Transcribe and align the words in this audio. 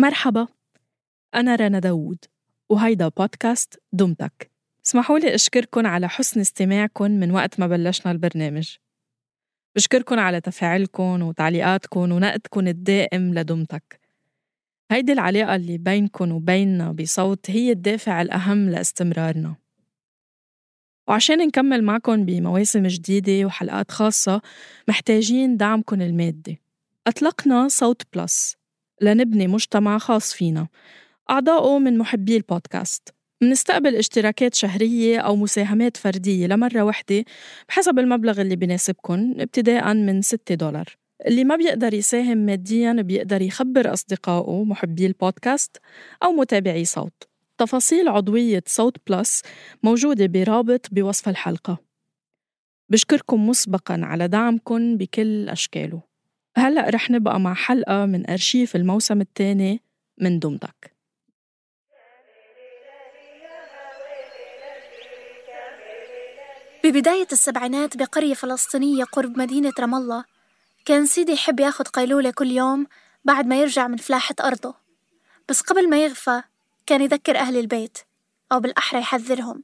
مرحبا 0.00 0.46
أنا 1.34 1.56
رنا 1.56 1.78
داوود 1.78 2.24
وهيدا 2.68 3.08
بودكاست 3.08 3.82
دمتك. 3.92 4.50
اسمحوا 4.86 5.18
لي 5.18 5.34
أشكركن 5.34 5.86
على 5.86 6.08
حسن 6.08 6.40
استماعكن 6.40 7.20
من 7.20 7.30
وقت 7.30 7.60
ما 7.60 7.66
بلشنا 7.66 8.12
البرنامج. 8.12 8.76
بشكركن 9.76 10.18
على 10.18 10.40
تفاعلكن 10.40 11.22
وتعليقاتكن 11.22 12.12
ونقدكن 12.12 12.68
الدائم 12.68 13.34
لدمتك. 13.34 14.00
هيدي 14.90 15.12
العلاقة 15.12 15.56
اللي 15.56 15.78
بينكن 15.78 16.32
وبيننا 16.32 16.92
بصوت 16.92 17.50
هي 17.50 17.72
الدافع 17.72 18.22
الأهم 18.22 18.70
لاستمرارنا. 18.70 19.56
وعشان 21.08 21.38
نكمل 21.38 21.84
معكن 21.84 22.24
بمواسم 22.24 22.86
جديدة 22.86 23.46
وحلقات 23.46 23.90
خاصة 23.90 24.42
محتاجين 24.88 25.56
دعمكن 25.56 26.02
المادي. 26.02 26.60
أطلقنا 27.06 27.68
صوت 27.68 28.02
بلس. 28.14 28.58
لنبني 29.00 29.46
مجتمع 29.46 29.98
خاص 29.98 30.34
فينا. 30.34 30.68
أعضاؤه 31.30 31.78
من 31.78 31.98
محبي 31.98 32.36
البودكاست. 32.36 33.14
منستقبل 33.42 33.96
اشتراكات 33.96 34.54
شهرية 34.54 35.18
أو 35.18 35.36
مساهمات 35.36 35.96
فردية 35.96 36.46
لمرة 36.46 36.82
واحدة 36.82 37.24
بحسب 37.68 37.98
المبلغ 37.98 38.40
اللي 38.40 38.56
بيناسبكن 38.56 39.40
ابتداء 39.40 39.94
من 39.94 40.22
6 40.22 40.54
دولار. 40.54 40.96
اللي 41.26 41.44
ما 41.44 41.56
بيقدر 41.56 41.94
يساهم 41.94 42.38
ماديا 42.38 42.92
بيقدر 42.92 43.42
يخبر 43.42 43.92
أصدقائه 43.92 44.64
محبي 44.64 45.06
البودكاست 45.06 45.76
أو 46.22 46.32
متابعي 46.32 46.84
صوت. 46.84 47.28
تفاصيل 47.58 48.08
عضوية 48.08 48.62
صوت 48.66 48.96
بلس 49.06 49.42
موجودة 49.82 50.26
برابط 50.26 50.86
بوصف 50.92 51.28
الحلقة. 51.28 51.78
بشكركم 52.88 53.48
مسبقا 53.48 54.00
على 54.02 54.28
دعمكم 54.28 54.96
بكل 54.96 55.48
أشكاله. 55.48 56.07
هلأ 56.58 56.90
رح 56.90 57.10
نبقى 57.10 57.40
مع 57.40 57.54
حلقة 57.54 58.06
من 58.06 58.30
أرشيف 58.30 58.76
الموسم 58.76 59.20
الثاني 59.20 59.82
من 60.18 60.38
دمتك. 60.38 60.98
ببداية 66.84 67.26
السبعينات 67.32 67.96
بقرية 67.96 68.34
فلسطينية 68.34 69.04
قرب 69.04 69.38
مدينة 69.38 69.72
رام 69.80 69.94
الله 69.94 70.24
كان 70.84 71.06
سيدي 71.06 71.32
يحب 71.32 71.60
ياخد 71.60 71.88
قيلولة 71.88 72.30
كل 72.30 72.50
يوم 72.50 72.86
بعد 73.24 73.46
ما 73.46 73.60
يرجع 73.60 73.88
من 73.88 73.96
فلاحة 73.96 74.34
أرضه. 74.40 74.74
بس 75.48 75.60
قبل 75.60 75.90
ما 75.90 76.04
يغفى 76.04 76.42
كان 76.86 77.02
يذكر 77.02 77.36
أهل 77.36 77.56
البيت 77.56 77.98
أو 78.52 78.60
بالأحرى 78.60 79.00
يحذرهم. 79.00 79.62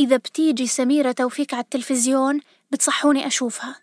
إذا 0.00 0.16
بتيجي 0.16 0.66
سميرة 0.66 1.12
توفيق 1.12 1.54
على 1.54 1.62
التلفزيون 1.62 2.40
بتصحوني 2.70 3.26
أشوفها. 3.26 3.76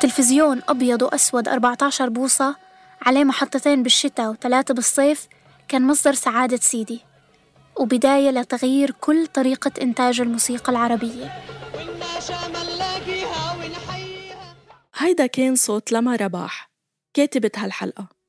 تلفزيون 0.00 0.62
أبيض 0.68 1.02
وأسود 1.02 1.48
14 1.48 2.08
بوصة 2.08 2.56
عليه 3.02 3.24
محطتين 3.24 3.82
بالشتاء 3.82 4.30
وثلاثة 4.30 4.74
بالصيف 4.74 5.28
كان 5.68 5.86
مصدر 5.86 6.14
سعادة 6.14 6.56
سيدي 6.56 7.00
وبداية 7.76 8.30
لتغيير 8.30 8.90
كل 8.90 9.26
طريقة 9.26 9.70
إنتاج 9.82 10.20
الموسيقى 10.20 10.72
العربية. 10.72 11.42
هيدا 14.94 15.26
كان 15.26 15.56
صوت 15.56 15.92
لما 15.92 16.16
رباح 16.16 16.70
كاتبة 17.14 17.50
هالحلقة. 17.56 18.19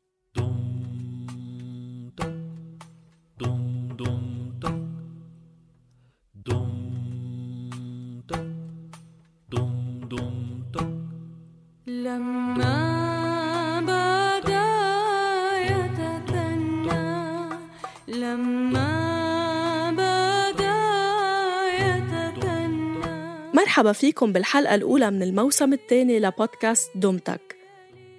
مرحبا 23.81 23.99
فيكم 23.99 24.33
بالحلقة 24.33 24.75
الأولى 24.75 25.11
من 25.11 25.23
الموسم 25.23 25.73
الثاني 25.73 26.19
لبودكاست 26.19 26.91
دومتك. 26.95 27.55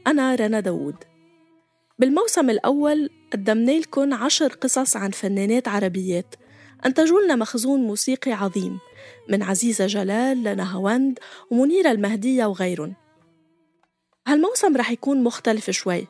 أنا 0.07 0.35
رنا 0.35 0.61
داوود. 0.61 0.97
بالموسم 1.99 2.51
الأول 2.51 3.11
قدمنا 3.33 3.73
لكم 3.73 4.15
عشر 4.15 4.53
قصص 4.53 4.97
عن 4.97 5.11
فنانات 5.11 5.69
عربيات. 5.69 6.35
أنتجوا 6.87 7.21
لنا 7.21 7.37
مخزون 7.37 7.81
موسيقي 7.81 8.33
عظيم 8.33 8.79
من 9.29 9.43
عزيزة 9.43 9.87
جلال 9.87 10.45
لنهاوند 10.45 11.19
ومنيرة 11.51 11.91
المهدية 11.91 12.45
وغيرهم. 12.45 12.95
هالموسم 14.27 14.77
رح 14.77 14.91
يكون 14.91 15.23
مختلف 15.23 15.71
شوي. 15.71 16.07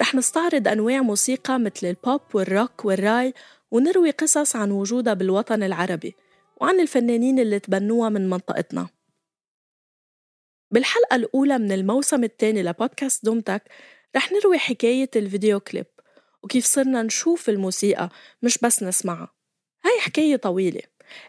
رح 0.00 0.14
نستعرض 0.14 0.68
أنواع 0.68 1.00
موسيقى 1.00 1.58
مثل 1.58 1.86
البوب 1.86 2.20
والروك 2.34 2.84
والراي 2.84 3.34
ونروي 3.70 4.10
قصص 4.10 4.56
عن 4.56 4.70
وجودها 4.70 5.14
بالوطن 5.14 5.62
العربي. 5.62 6.14
وعن 6.56 6.80
الفنانين 6.80 7.38
اللي 7.38 7.58
تبنوها 7.58 8.08
من 8.08 8.30
منطقتنا 8.30 8.88
بالحلقة 10.70 11.16
الأولى 11.16 11.58
من 11.58 11.72
الموسم 11.72 12.24
الثاني 12.24 12.62
لبودكاست 12.62 13.24
دومتك 13.24 13.62
رح 14.16 14.32
نروي 14.32 14.58
حكاية 14.58 15.10
الفيديو 15.16 15.60
كليب 15.60 15.86
وكيف 16.42 16.64
صرنا 16.64 17.02
نشوف 17.02 17.48
الموسيقى 17.48 18.10
مش 18.42 18.58
بس 18.58 18.82
نسمعها 18.82 19.28
هاي 19.84 20.00
حكاية 20.00 20.36
طويلة 20.36 20.82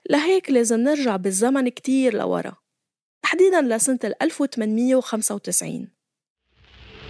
لهيك 0.09 0.49
لازم 0.49 0.79
نرجع 0.79 1.15
بالزمن 1.15 1.69
كتير 1.69 2.13
لورا 2.13 2.55
تحديدا 3.23 3.61
لسنة 3.61 3.99
1895 4.21 5.87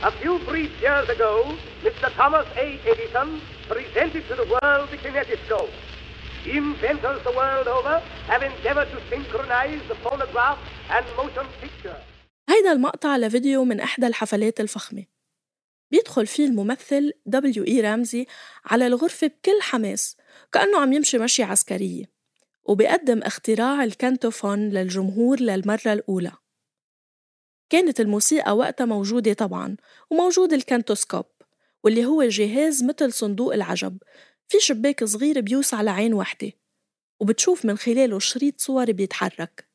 A 0.03 0.11
few 0.11 0.37
brief 0.49 0.69
years 0.79 1.09
ago, 1.09 1.57
Mr. 1.83 2.09
Thomas 2.19 2.45
A. 2.55 2.67
Edison 2.91 3.41
presented 3.67 4.23
to 4.29 4.35
the 4.35 4.47
world 4.53 4.89
the 4.91 4.97
kinetoscope. 4.97 5.73
Inventors 6.47 7.19
the 7.27 7.33
world 7.39 7.67
over 7.67 8.01
have 8.31 8.41
endeavored 8.41 8.89
to 8.95 8.99
synchronize 9.09 9.81
the 9.89 9.95
phonograph 9.95 10.57
and 10.89 11.05
motion 11.17 11.45
picture. 11.61 11.97
هيدا 12.49 12.71
المقطع 12.71 13.17
لفيديو 13.17 13.63
من 13.63 13.79
إحدى 13.79 14.07
الحفلات 14.07 14.59
الفخمة 14.59 15.05
بيدخل 15.91 16.27
فيه 16.27 16.45
الممثل 16.45 17.11
دبليو 17.25 17.63
إي 17.63 17.81
رامزي 17.81 18.25
على 18.65 18.87
الغرفة 18.87 19.27
بكل 19.27 19.61
حماس 19.61 20.17
كأنه 20.51 20.79
عم 20.79 20.93
يمشي 20.93 21.17
مشي 21.17 21.43
عسكرية 21.43 22.05
وبيقدم 22.63 23.21
اختراع 23.21 23.83
الكانتوفون 23.83 24.69
للجمهور 24.69 25.39
للمرة 25.39 25.93
الأولى 25.93 26.31
كانت 27.69 27.99
الموسيقى 27.99 28.57
وقتها 28.57 28.85
موجودة 28.85 29.33
طبعا 29.33 29.77
وموجود 30.09 30.53
الكانتوسكوب 30.53 31.25
واللي 31.83 32.05
هو 32.05 32.23
جهاز 32.23 32.83
مثل 32.83 33.13
صندوق 33.13 33.53
العجب 33.53 33.97
في 34.49 34.59
شباك 34.59 35.03
صغير 35.03 35.41
بيوسع 35.41 35.81
لعين 35.81 36.13
وحدة 36.13 36.51
وبتشوف 37.21 37.65
من 37.65 37.77
خلاله 37.77 38.19
شريط 38.19 38.59
صور 38.59 38.91
بيتحرك. 38.91 39.67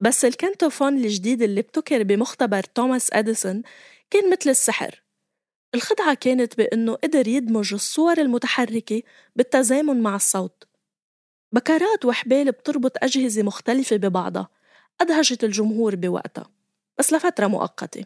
بس 0.00 0.24
الكانتوفون 0.24 0.96
الجديد 0.96 1.42
اللي 1.42 1.60
ابتكر 1.60 2.02
بمختبر 2.02 2.62
توماس 2.62 3.12
أديسون 3.12 3.62
كان 4.10 4.30
مثل 4.30 4.50
السحر. 4.50 5.02
الخدعة 5.74 6.14
كانت 6.14 6.56
بأنه 6.56 6.94
قدر 6.94 7.28
يدمج 7.28 7.74
الصور 7.74 8.18
المتحركة 8.18 9.02
بالتزامن 9.36 10.02
مع 10.02 10.16
الصوت. 10.16 10.64
بكرات 11.52 12.04
وحبال 12.04 12.52
بتربط 12.52 12.92
أجهزة 13.04 13.42
مختلفة 13.42 13.96
ببعضها 13.96 14.48
أدهشت 15.00 15.44
الجمهور 15.44 15.96
بوقتها 15.96 16.50
بس 16.98 17.12
لفترة 17.12 17.46
مؤقتة. 17.46 18.04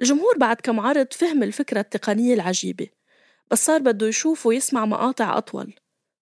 الجمهور 0.00 0.38
بعد 0.38 0.56
كم 0.56 0.80
عرض 0.80 1.12
فهم 1.12 1.42
الفكرة 1.42 1.80
التقنية 1.80 2.34
العجيبة 2.34 2.88
بس 3.50 3.66
صار 3.66 3.80
بده 3.80 4.06
يشوف 4.06 4.46
ويسمع 4.46 4.84
مقاطع 4.84 5.38
أطول 5.38 5.74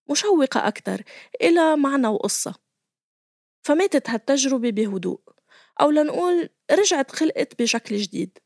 مشوقة 0.09 0.67
أكتر 0.67 1.01
إلى 1.41 1.75
معنى 1.75 2.07
وقصة. 2.07 2.55
فماتت 3.63 4.09
هالتجربة 4.09 4.69
بهدوء 4.69 5.21
أو 5.81 5.91
لنقول 5.91 6.49
رجعت 6.71 7.11
خلقت 7.11 7.61
بشكل 7.61 7.97
جديد. 7.97 8.37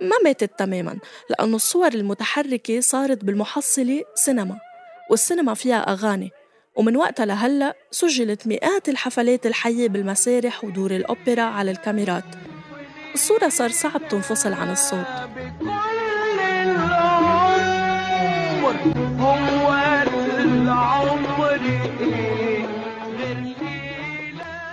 ما 0.00 0.18
ماتت 0.24 0.58
تماما 0.58 0.98
لأنه 1.30 1.56
الصور 1.56 1.94
المتحركة 1.94 2.80
صارت 2.80 3.24
بالمحصلة 3.24 4.04
سينما 4.14 4.58
والسينما 5.10 5.54
فيها 5.54 5.92
أغاني. 5.92 6.30
ومن 6.76 6.96
وقتها 6.96 7.26
لهلأ 7.26 7.76
سجلت 7.90 8.46
مئات 8.46 8.88
الحفلات 8.88 9.46
الحية 9.46 9.88
بالمسارح 9.88 10.64
ودور 10.64 10.90
الأوبرا 10.90 11.42
على 11.42 11.70
الكاميرات. 11.70 12.24
الصورة 13.14 13.48
صار 13.48 13.70
صعب 13.70 14.08
تنفصل 14.08 14.52
عن 14.52 14.72
الصوت. 14.72 15.06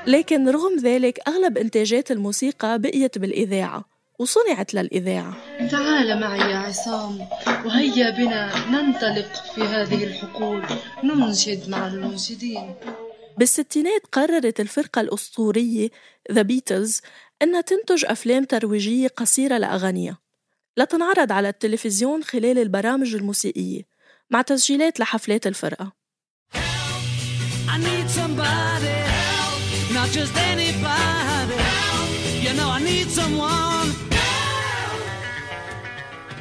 لكن 0.07 0.49
رغم 0.49 0.77
ذلك 0.83 1.19
أغلب 1.27 1.57
إنتاجات 1.57 2.11
الموسيقى 2.11 2.79
بقيت 2.79 3.17
بالإذاعة. 3.17 3.90
وصنعت 4.21 4.73
للإذاعة. 4.73 5.33
تعال 5.71 6.19
معي 6.19 6.51
يا 6.51 6.57
عصام 6.57 7.27
وهيا 7.65 8.09
بنا 8.09 8.69
ننطلق 8.69 9.31
في 9.55 9.61
هذه 9.61 10.03
الحقول 10.03 10.63
ننشد 11.03 11.69
مع 11.69 11.87
المنشدين. 11.87 12.75
بالستينات 13.37 14.01
قررت 14.11 14.59
الفرقة 14.59 15.01
الأسطورية 15.01 15.89
ذا 16.31 16.41
بيتلز 16.41 17.01
إنها 17.41 17.61
تنتج 17.61 18.05
أفلام 18.05 18.43
ترويجية 18.43 19.07
قصيرة 19.07 19.57
لأغانيها. 19.57 20.17
لتنعرض 20.77 21.31
على 21.31 21.49
التلفزيون 21.49 22.23
خلال 22.23 22.59
البرامج 22.59 23.15
الموسيقية 23.15 23.81
مع 24.29 24.41
تسجيلات 24.41 24.99
لحفلات 24.99 25.47
الفرقة. 25.47 26.01
I 27.73 27.77
need 27.77 28.07
somebody 28.19 28.95
help, 29.17 29.61
not 29.97 30.09
just 30.17 30.35
anybody. 30.53 31.57
Help. 31.57 32.09
You 32.45 32.51
know 32.57 32.69
I 32.77 32.79
need 32.89 33.09
someone. 33.19 33.80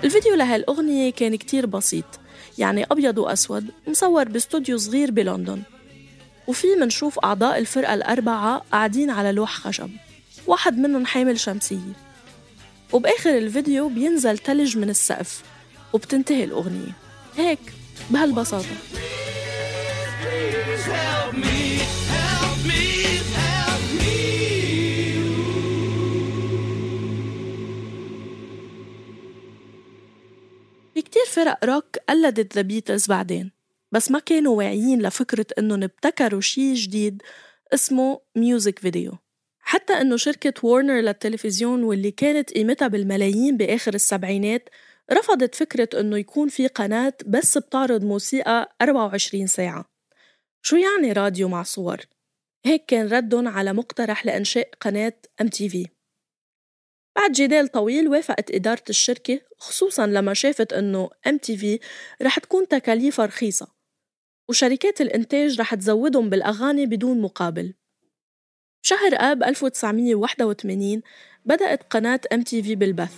الفيديو 0.04 0.34
لهالأغنية 0.34 1.12
كان 1.12 1.36
كتير 1.36 1.66
بسيط 1.66 2.04
يعني 2.58 2.84
أبيض 2.90 3.18
وأسود 3.18 3.66
مصور 3.88 4.28
باستوديو 4.28 4.78
صغير 4.78 5.10
بلندن. 5.10 5.62
وفي 6.46 6.66
منشوف 6.80 7.18
أعضاء 7.18 7.58
الفرقة 7.58 7.94
الأربعة 7.94 8.62
قاعدين 8.72 9.10
على 9.10 9.32
لوح 9.32 9.56
خشب 9.56 9.90
واحد 10.46 10.78
منهم 10.78 11.06
حامل 11.06 11.40
شمسية. 11.40 11.92
وبآخر 12.92 13.38
الفيديو 13.38 13.88
بينزل 13.88 14.38
تلج 14.38 14.78
من 14.78 14.90
السقف 14.90 15.42
وبتنتهي 15.92 16.44
الأغنية. 16.44 16.92
هيك 17.36 17.58
بهالبساطة. 18.10 18.66
Please 20.22 20.86
help 20.86 21.34
me, 21.34 21.80
فرق 31.40 31.64
روك 31.64 31.96
قلدت 32.08 32.54
The 32.54 32.62
Beatles 32.62 33.06
بعدين. 33.06 33.52
بس 33.92 34.10
ما 34.10 34.18
كانوا 34.18 34.56
واعيين 34.56 35.02
لفكرة 35.02 35.46
إنهم 35.58 35.82
ابتكروا 35.82 36.40
شي 36.40 36.74
جديد 36.74 37.22
اسمه 37.74 38.20
music 38.36 38.78
video 38.78 39.12
حتى 39.60 39.92
إنه 39.92 40.16
شركة 40.16 40.54
وورنر 40.62 41.00
للتلفزيون 41.00 41.82
واللي 41.82 42.10
كانت 42.10 42.52
قيمتها 42.52 42.88
بالملايين 42.88 43.56
بآخر 43.56 43.94
السبعينات 43.94 44.68
رفضت 45.12 45.54
فكرة 45.54 46.00
إنه 46.00 46.18
يكون 46.18 46.48
في 46.48 46.66
قناة 46.66 47.12
بس 47.26 47.58
بتعرض 47.58 48.04
موسيقى 48.04 48.76
24 48.82 49.46
ساعة. 49.46 49.84
شو 50.62 50.76
يعني 50.76 51.12
راديو 51.12 51.48
مع 51.48 51.62
صور؟ 51.62 52.00
هيك 52.66 52.84
كان 52.86 53.08
ردهم 53.08 53.48
على 53.48 53.72
مقترح 53.72 54.26
لإنشاء 54.26 54.70
قناة 54.80 55.14
MTV 55.42 55.99
بعد 57.20 57.32
جدال 57.32 57.68
طويل 57.68 58.08
وافقت 58.08 58.50
إدارة 58.50 58.82
الشركة 58.90 59.40
خصوصا 59.58 60.06
لما 60.06 60.34
شافت 60.34 60.72
إنه 60.72 61.10
MTV 61.28 61.66
رح 62.22 62.38
تكون 62.38 62.68
تكاليفها 62.68 63.26
رخيصة 63.26 63.68
وشركات 64.48 65.00
الإنتاج 65.00 65.60
رح 65.60 65.74
تزودهم 65.74 66.30
بالأغاني 66.30 66.86
بدون 66.86 67.20
مقابل. 67.20 67.74
بشهر 68.82 69.14
آب 69.14 69.42
1981 69.42 71.02
بدأت 71.44 71.82
قناة 71.82 72.20
MTV 72.34 72.68
بالبث 72.68 73.14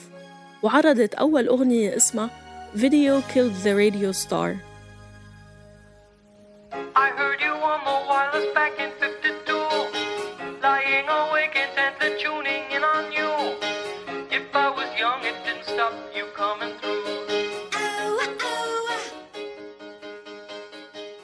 وعرضت 0.63 1.15
أول 1.15 1.49
أغنية 1.49 1.97
اسمها 1.97 2.31
Video 2.75 3.21
Killed 3.33 3.57
the 3.65 3.75
Radio 3.77 4.13
Star. 4.13 4.57
I 6.97 7.09
heard 7.19 7.41
you 7.41 7.55
on 7.73 7.81
the 7.89 7.97
wireless 8.09 8.55
back 8.55 8.75
in 8.81 9.02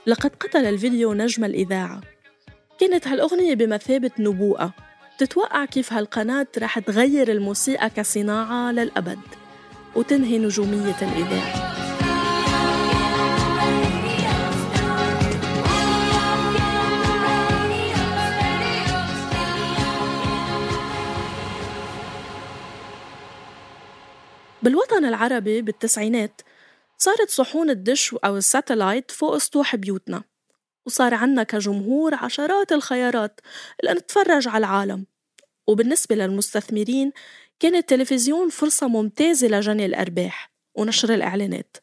لقد 0.09 0.31
قتل 0.41 0.65
الفيديو 0.65 1.15
نجم 1.15 1.45
الإذاعة. 1.45 2.01
كانت 2.81 3.09
هالأغنية 3.09 3.55
بمثابة 3.55 4.11
نبوءة. 4.19 4.73
تتوقع 5.19 5.65
كيف 5.65 5.93
هالقناة 5.93 6.47
رح 6.59 6.79
تغير 6.79 7.33
الموسيقى 7.33 7.91
كصناعة 7.91 8.73
للأبد. 8.73 9.19
وتنهي 9.97 10.39
نجومية 10.39 10.97
الإذاعة. 11.03 11.69
بالوطن 24.63 25.05
العربي 25.05 25.63
بالتسعينات 25.63 26.41
صارت 26.99 27.31
صحون 27.31 27.71
الدش 27.71 28.15
أو 28.15 28.37
الساتلايت 28.37 29.11
فوق 29.11 29.39
سطوح 29.39 29.77
بيوتنا 29.77 30.23
وصار 30.87 31.15
عنا 31.15 31.43
كجمهور 31.43 32.15
عشرات 32.15 32.73
الخيارات 32.73 33.41
لنتفرج 33.85 34.49
على 34.49 34.59
العالم. 34.59 35.07
وبالنسبة 35.67 36.17
للمستثمرين 36.17 37.13
كان 37.61 37.75
التلفزيون 37.75 38.49
فرصة 38.49 38.89
ممتازة 38.89 39.49
لجني 39.49 39.87
الأرباح 39.87 40.53
ونشر 40.75 41.15
الإعلانات. 41.15 41.77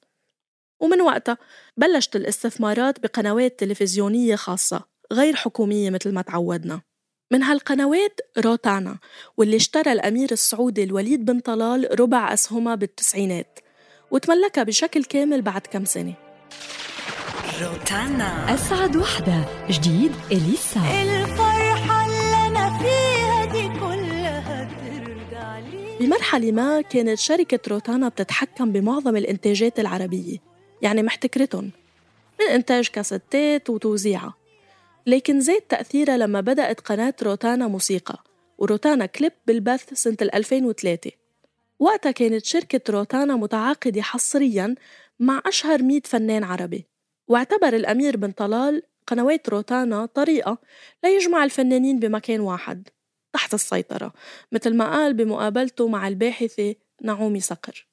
ومن 0.79 1.01
وقتها 1.01 1.37
بلشت 1.77 2.15
الاستثمارات 2.15 2.99
بقنوات 2.99 3.59
تلفزيونية 3.59 4.35
خاصة 4.35 4.85
غير 5.13 5.35
حكومية 5.35 5.89
مثل 5.89 6.13
ما 6.13 6.21
تعودنا. 6.21 6.81
من 7.31 7.43
هالقنوات 7.43 8.19
روتانا 8.37 8.99
واللي 9.37 9.55
اشترى 9.55 9.91
الأمير 9.91 10.31
السعودي 10.31 10.83
الوليد 10.83 11.25
بن 11.25 11.39
طلال 11.39 11.99
ربع 11.99 12.33
أسهمها 12.33 12.75
بالتسعينات. 12.75 13.59
وتملكها 14.11 14.63
بشكل 14.63 15.03
كامل 15.03 15.41
بعد 15.41 15.61
كم 15.61 15.85
سنة. 15.85 16.13
روتانا. 17.61 18.53
أسعد 18.53 18.95
وحدة. 18.95 19.45
جديد 19.69 20.11
إليسا. 20.31 20.79
الفرحة 21.03 22.05
اللي 22.05 22.47
أنا 22.47 22.77
فيها 22.79 23.45
دي 23.45 23.79
كلها 23.79 24.63
ترجع 24.65 25.59
لي 25.59 25.97
بمرحلة 25.99 26.51
ما 26.51 26.81
كانت 26.81 27.19
شركة 27.19 27.59
روتانا 27.67 28.09
بتتحكم 28.09 28.71
بمعظم 28.71 29.15
الإنتاجات 29.17 29.79
العربية 29.79 30.37
يعني 30.81 31.03
محتكرتهم 31.03 31.71
من 32.39 32.45
إنتاج 32.47 32.87
كاسيتات 32.87 33.69
وتوزيعها. 33.69 34.33
لكن 35.07 35.39
زاد 35.41 35.61
تأثيرها 35.61 36.17
لما 36.17 36.41
بدأت 36.41 36.79
قناة 36.79 37.13
روتانا 37.23 37.67
موسيقى 37.67 38.23
وروتانا 38.57 39.05
كليب 39.05 39.31
بالبث 39.47 39.93
سنة 39.93 40.17
2003 40.21 41.11
وقتها 41.79 42.11
كانت 42.11 42.45
شركة 42.45 42.91
روتانا 42.93 43.35
متعاقدة 43.35 44.01
حصرياً 44.01 44.75
مع 45.19 45.41
أشهر 45.45 45.83
100 45.83 46.01
فنان 46.05 46.43
عربي 46.43 46.87
واعتبر 47.29 47.75
الأمير 47.75 48.17
بن 48.17 48.31
طلال 48.31 48.83
قنوات 49.07 49.49
روتانا 49.49 50.05
طريقة 50.05 50.57
ليجمع 51.03 51.43
الفنانين 51.43 51.99
بمكان 51.99 52.39
واحد 52.39 52.89
تحت 53.33 53.53
السيطرة 53.53 54.13
مثل 54.51 54.75
ما 54.77 54.91
قال 54.91 55.13
بمقابلته 55.13 55.87
مع 55.87 56.07
الباحثة 56.07 56.75
نعومي 57.01 57.39
صقر. 57.39 57.87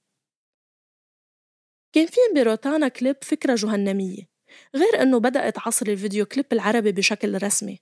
كان 1.95 2.07
في 2.07 2.21
بروتانا 2.35 2.89
كليب 2.89 3.17
فكرة 3.23 3.55
جهنمية 3.55 4.29
غير 4.77 5.03
أنه 5.03 5.19
بدأت 5.21 5.59
عصر 5.59 5.87
الفيديو 5.87 6.27
كليب 6.27 6.47
العربي 6.53 6.93
بشكل 6.93 7.43
رسمي. 7.43 7.81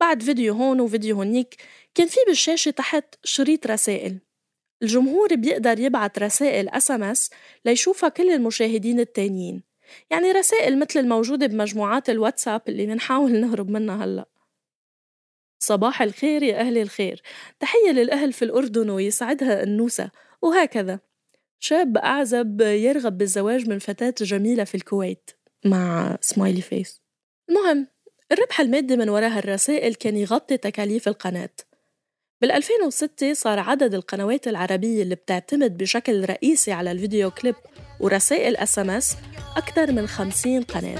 بعد 0.00 0.22
فيديو 0.22 0.54
هون 0.54 0.80
وفيديو 0.80 1.16
هونيك 1.16 1.62
كان 1.94 2.06
في 2.08 2.18
بالشاشة 2.26 2.70
تحت 2.70 3.14
شريط 3.24 3.66
رسائل 3.66 4.20
الجمهور 4.82 5.34
بيقدر 5.34 5.80
يبعت 5.80 6.18
رسائل 6.18 6.68
SMS 6.68 7.30
ليشوفها 7.64 8.08
كل 8.08 8.30
المشاهدين 8.30 9.00
التانيين. 9.00 9.62
يعني 10.10 10.32
رسائل 10.32 10.78
مثل 10.78 11.00
الموجودة 11.00 11.46
بمجموعات 11.46 12.10
الواتساب 12.10 12.62
اللي 12.68 12.86
منحاول 12.86 13.32
نهرب 13.40 13.70
منها 13.70 14.04
هلأ. 14.04 14.28
صباح 15.62 16.02
الخير 16.02 16.42
يا 16.42 16.60
أهل 16.60 16.78
الخير. 16.78 17.22
تحية 17.60 17.90
للأهل 17.90 18.32
في 18.32 18.44
الأردن 18.44 18.90
ويسعدها 18.90 19.62
النوسة. 19.62 20.10
وهكذا. 20.42 21.00
شاب 21.58 21.96
أعزب 21.96 22.60
يرغب 22.60 23.18
بالزواج 23.18 23.68
من 23.68 23.78
فتاة 23.78 24.14
جميلة 24.20 24.64
في 24.64 24.74
الكويت. 24.74 25.30
مع 25.64 26.16
سمايلي 26.20 26.62
فيس 26.62 27.02
المهم 27.50 27.86
الربح 28.32 28.60
المادي 28.60 28.96
من 28.96 29.08
وراء 29.08 29.30
هالرسائل 29.30 29.94
كان 29.94 30.16
يغطي 30.16 30.56
تكاليف 30.56 31.08
القناة. 31.08 31.50
بال 32.40 32.52
2006 32.52 33.32
صار 33.32 33.58
عدد 33.58 33.94
القنوات 33.94 34.48
العربية 34.48 35.02
اللي 35.02 35.14
بتعتمد 35.14 35.78
بشكل 35.78 36.24
رئيسي 36.24 36.72
على 36.72 36.92
الفيديو 36.92 37.30
كليب 37.30 37.54
ورسائل 38.00 38.56
SMS 38.56 39.16
أكثر 39.56 39.92
من 39.92 40.06
50 40.06 40.62
قناة. 40.62 40.98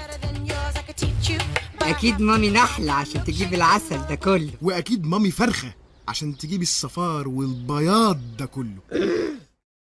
أكيد 1.83 2.21
مامي 2.21 2.51
نحلة 2.51 2.93
عشان 2.93 3.25
تجيب 3.25 3.55
العسل 3.55 4.07
ده 4.09 4.15
كله. 4.15 4.51
وأكيد 4.63 5.05
مامي 5.07 5.31
فرخة 5.31 5.75
عشان 6.09 6.37
تجيب 6.37 6.63
الصفار 6.63 7.29
والبياض 7.29 8.19
ده 8.39 8.47
كله. 8.47 8.81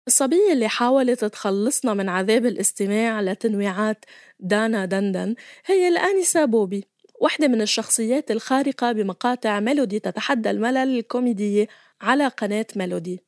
الصبية 0.09 0.52
اللي 0.52 0.69
حاولت 0.69 1.25
تخلصنا 1.25 1.95
من 1.95 2.09
عذاب 2.09 2.47
الاستماع 2.47 3.21
لتنويعات 3.21 4.05
دانا 4.40 4.85
دندن 4.85 5.35
هي 5.67 5.88
الآنسة 5.88 6.45
بوبي. 6.45 6.90
واحدة 7.21 7.49
من 7.49 7.62
الشخصيات 7.62 8.31
الخارقة 8.31 8.93
بمقاطع 8.93 9.61
ميلودي 9.61 9.99
تتحدى 9.99 10.50
الملل 10.50 10.99
الكوميدية 10.99 11.69
على 12.00 12.29
قناة 12.29 12.67
ميلودي. 12.77 13.21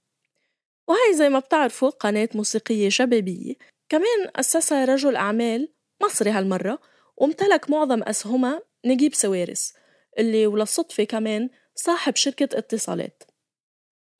وهي 0.88 1.14
زي 1.14 1.28
ما 1.28 1.38
بتعرفوا 1.38 1.90
قناة 1.90 2.28
موسيقية 2.34 2.88
شبابية. 2.88 3.54
كمان 3.88 4.30
أسسها 4.36 4.84
رجل 4.84 5.16
أعمال 5.16 5.68
مصري 6.02 6.30
هالمرة 6.30 6.78
وامتلك 7.16 7.70
معظم 7.70 8.02
أسهمها 8.02 8.62
نجيب 8.84 9.14
سوارس 9.14 9.72
اللي 10.18 10.46
وللصدفة 10.46 11.04
كمان 11.04 11.50
صاحب 11.74 12.16
شركة 12.16 12.58
اتصالات. 12.58 13.22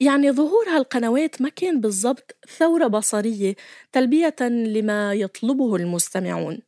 يعني 0.01 0.33
ظهور 0.33 0.69
هالقنوات 0.69 1.43
ما 1.43 1.49
كان 1.49 1.81
بالضبط 1.81 2.37
ثورة 2.59 2.87
بصرية 2.87 3.57
تلبية 3.93 4.37
لما 4.41 5.15
يطلبه 5.15 5.77
المستمعون. 5.77 6.63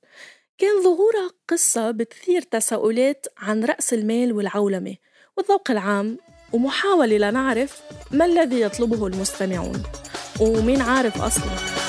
كان 0.59 0.83
ظهورها 0.83 1.31
قصة 1.49 1.91
بتثير 1.91 2.43
تساؤلات 2.43 3.27
عن 3.39 3.65
رأس 3.65 3.95
المال 3.95 4.33
والعولمة 4.33 4.97
والذوق 5.37 5.71
العام 5.71 6.19
ومحاولة 6.53 7.19
لنعرف 7.19 7.83
ما 8.11 8.25
الذي 8.25 8.61
يطلبه 8.61 9.07
المستمعون 9.07 9.83
ومين 10.41 10.81
عارف 10.81 11.23
أصلا. 11.23 11.84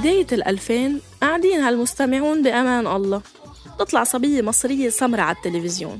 بداية 0.00 0.26
الألفين 0.32 1.00
قاعدين 1.20 1.60
هالمستمعون 1.60 2.42
بأمان 2.42 2.86
الله. 2.86 3.22
تطلع 3.78 4.04
صبية 4.04 4.42
مصرية 4.42 4.88
سمرة 4.88 5.20
على 5.20 5.36
التلفزيون. 5.36 5.98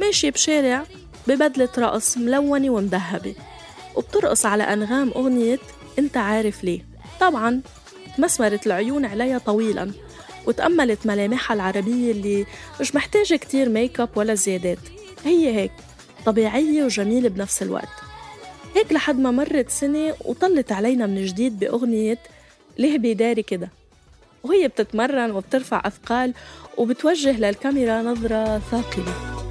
ماشية 0.00 0.30
بشارع 0.30 0.84
ببدلة 1.26 1.68
رقص 1.78 2.18
ملونة 2.18 2.70
ومذهبة. 2.70 3.34
وبترقص 3.94 4.46
على 4.46 4.62
أنغام 4.62 5.10
أغنية 5.16 5.58
أنت 5.98 6.16
عارف 6.16 6.64
ليه. 6.64 6.84
طبعا 7.20 7.60
مسمرت 8.18 8.66
العيون 8.66 9.04
عليها 9.04 9.38
طويلا 9.38 9.92
وتأملت 10.46 11.06
ملامحها 11.06 11.54
العربية 11.54 12.12
اللي 12.12 12.46
مش 12.80 12.94
محتاجة 12.94 13.36
كتير 13.36 13.68
ميك 13.68 14.00
اب 14.00 14.08
ولا 14.16 14.34
زيادات. 14.34 14.78
هي 15.24 15.54
هيك 15.54 15.72
طبيعية 16.26 16.84
وجميلة 16.84 17.28
بنفس 17.28 17.62
الوقت. 17.62 17.88
هيك 18.76 18.92
لحد 18.92 19.18
ما 19.18 19.30
مرت 19.30 19.70
سنة 19.70 20.14
وطلت 20.24 20.72
علينا 20.72 21.06
من 21.06 21.24
جديد 21.24 21.58
بأغنية 21.58 22.18
ليه 22.78 22.98
بيداري 22.98 23.42
كده؟ 23.42 23.68
وهي 24.42 24.68
بتتمرن 24.68 25.30
وبترفع 25.30 25.82
أثقال 25.84 26.34
وبتوجه 26.76 27.38
للكاميرا 27.40 28.02
نظرة 28.02 28.58
ثاقبة. 28.58 29.41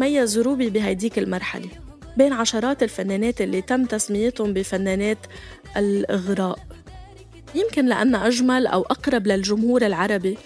ميز 0.00 0.38
روبي 0.38 0.70
بهيديك 0.70 1.18
المرحلة 1.18 1.68
بين 2.16 2.32
عشرات 2.32 2.82
الفنانات 2.82 3.40
اللي 3.40 3.62
تم 3.62 3.84
تسميتهم 3.84 4.52
بفنانات 4.52 5.18
الإغراء 5.76 6.58
يمكن 7.54 7.86
لأنها 7.86 8.26
أجمل 8.26 8.66
أو 8.66 8.82
أقرب 8.82 9.26
للجمهور 9.26 9.86
العربي 9.86 10.38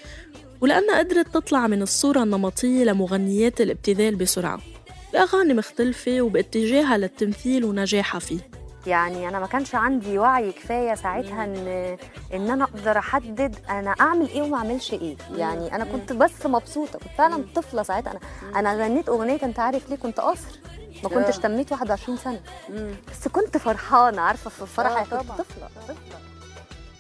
ولأنها 0.61 0.99
قدرت 0.99 1.35
تطلع 1.35 1.67
من 1.67 1.83
الصورة 1.83 2.23
النمطية 2.23 2.85
لمغنيات 2.85 3.61
الابتذال 3.61 4.17
بسرعة 4.17 4.61
بأغاني 5.13 5.55
مختلفة 5.55 6.23
وباتجاهها 6.23 6.99
للتمثيل 6.99 7.65
ونجاحها 7.65 8.19
فيه. 8.19 8.39
يعني 8.87 9.29
أنا 9.29 9.41
ما 9.41 9.47
كانش 9.47 9.75
عندي 9.75 10.19
وعي 10.19 10.53
كفاية 10.53 10.95
ساعتها 10.95 11.45
ان 11.45 11.97
إن 12.35 12.51
أنا 12.51 12.65
أقدر 12.65 12.99
أحدد 12.99 13.57
أنا 13.71 13.91
أعمل 14.01 14.29
إيه 14.29 14.43
وما 14.43 14.57
أعملش 14.57 14.93
إيه. 14.93 15.17
يعني 15.37 15.75
أنا 15.75 15.85
كنت 15.85 16.13
بس 16.13 16.47
مبسوطة 16.47 16.99
كنت 16.99 17.09
فعلا 17.19 17.45
طفلة 17.55 17.83
ساعتها. 17.83 18.11
أنا 18.11 18.21
أنا 18.61 18.85
غنيت 18.85 19.09
أغنية 19.09 19.39
انت 19.43 19.59
عارف 19.59 19.91
ليه 19.91 19.97
كنت 19.97 20.21
قاصر. 20.21 20.59
ما 21.03 21.09
كنتش 21.09 21.39
تميت 21.39 21.73
21 21.73 22.17
سنة. 22.17 22.41
بس 23.11 23.29
كنت 23.29 23.57
فرحانة 23.57 24.21
عارفة 24.23 24.51
في 24.51 24.67
فرحه 24.67 25.05
كنت 25.05 25.15
طفلة. 25.15 25.37
طفله 25.37 25.97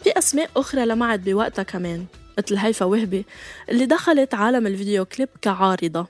في 0.04 0.18
أسماء 0.18 0.50
أخرى 0.56 0.86
لمعت 0.86 1.20
بوقتها 1.20 1.62
كمان 1.62 2.06
مثل 2.38 2.56
هيفا 2.56 2.86
وهبي 2.86 3.26
اللي 3.68 3.86
دخلت 3.86 4.34
عالم 4.34 4.66
الفيديو 4.66 5.04
كليب 5.04 5.28
كعارضة 5.42 6.06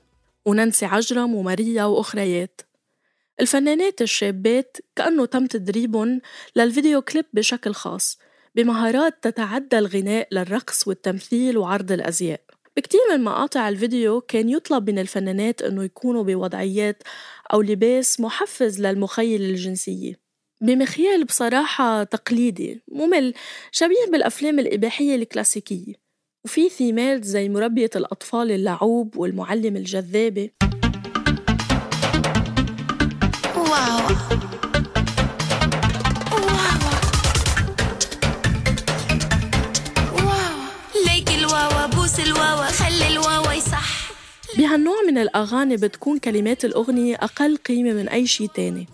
ونانسي 0.46 0.86
عجرم 0.86 1.34
وماريا 1.34 1.84
وأخريات. 1.84 2.60
الفنانات 3.40 4.02
الشابات 4.02 4.76
كأنه 4.96 5.26
تم 5.26 5.46
تدريبهم 5.46 6.20
للفيديو 6.56 7.02
كليب 7.02 7.24
بشكل 7.32 7.74
خاص 7.74 8.18
بمهارات 8.54 9.14
تتعدى 9.22 9.78
الغناء 9.78 10.28
للرقص 10.32 10.88
والتمثيل 10.88 11.58
وعرض 11.58 11.92
الأزياء. 11.92 12.40
بكتير 12.76 13.00
من 13.12 13.24
مقاطع 13.24 13.68
الفيديو 13.68 14.20
كان 14.20 14.48
يطلب 14.48 14.90
من 14.90 14.98
الفنانات 14.98 15.62
إنه 15.62 15.84
يكونوا 15.84 16.22
بوضعيات 16.22 17.02
أو 17.52 17.62
لباس 17.62 18.20
محفز 18.20 18.80
للمخيلة 18.80 19.50
الجنسية. 19.50 20.20
بمخيال 20.60 21.24
بصراحة 21.24 22.04
تقليدي 22.04 22.82
ممل 22.88 23.34
شبيه 23.72 24.06
بالأفلام 24.12 24.58
الإباحية 24.58 25.14
الكلاسيكية. 25.14 25.94
وفي 26.44 26.68
ثيمات 26.68 27.24
زي 27.24 27.48
مربية 27.48 27.90
الأطفال 27.96 28.50
اللعوب 28.50 29.16
والمعلم 29.16 29.76
الجذابة. 29.76 30.50
بهالنوع 44.58 44.96
من 45.08 45.18
الأغاني 45.18 45.76
بتكون 45.76 46.18
كلمات 46.18 46.64
الأغنية 46.64 47.14
أقل 47.14 47.56
قيمة 47.56 47.92
من 47.92 48.08
أي 48.08 48.26
شي 48.26 48.48
تاني. 48.48 48.88